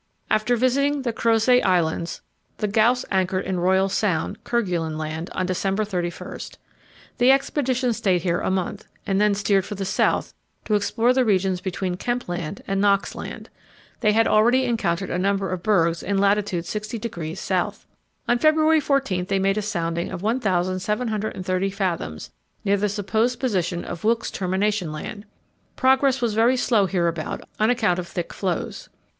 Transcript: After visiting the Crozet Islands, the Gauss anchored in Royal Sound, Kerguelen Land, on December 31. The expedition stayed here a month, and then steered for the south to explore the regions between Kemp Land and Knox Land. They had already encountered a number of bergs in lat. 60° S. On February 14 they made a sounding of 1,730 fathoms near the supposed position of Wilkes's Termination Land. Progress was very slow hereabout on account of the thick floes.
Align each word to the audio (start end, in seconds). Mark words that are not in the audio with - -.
After 0.31 0.55
visiting 0.55 1.03
the 1.03 1.13
Crozet 1.13 1.63
Islands, 1.63 2.23
the 2.57 2.67
Gauss 2.67 3.05
anchored 3.11 3.45
in 3.45 3.59
Royal 3.59 3.87
Sound, 3.87 4.43
Kerguelen 4.43 4.97
Land, 4.97 5.29
on 5.33 5.45
December 5.45 5.85
31. 5.85 6.39
The 7.19 7.31
expedition 7.31 7.93
stayed 7.93 8.23
here 8.23 8.39
a 8.39 8.49
month, 8.49 8.85
and 9.05 9.21
then 9.21 9.35
steered 9.35 9.63
for 9.63 9.75
the 9.75 9.85
south 9.85 10.33
to 10.65 10.73
explore 10.73 11.13
the 11.13 11.23
regions 11.23 11.61
between 11.61 11.97
Kemp 11.97 12.27
Land 12.27 12.63
and 12.67 12.81
Knox 12.81 13.13
Land. 13.13 13.51
They 13.99 14.11
had 14.13 14.27
already 14.27 14.65
encountered 14.65 15.11
a 15.11 15.19
number 15.19 15.51
of 15.51 15.61
bergs 15.61 16.01
in 16.01 16.17
lat. 16.17 16.37
60° 16.37 17.51
S. 17.69 17.85
On 18.27 18.39
February 18.39 18.79
14 18.79 19.25
they 19.25 19.37
made 19.37 19.59
a 19.59 19.61
sounding 19.61 20.09
of 20.09 20.23
1,730 20.23 21.69
fathoms 21.69 22.31
near 22.65 22.75
the 22.77 22.89
supposed 22.89 23.39
position 23.39 23.85
of 23.85 24.03
Wilkes's 24.03 24.31
Termination 24.31 24.91
Land. 24.91 25.25
Progress 25.75 26.21
was 26.21 26.33
very 26.33 26.57
slow 26.57 26.87
hereabout 26.87 27.41
on 27.59 27.69
account 27.69 27.99
of 27.99 28.07
the 28.07 28.13
thick 28.13 28.33
floes. 28.33 28.89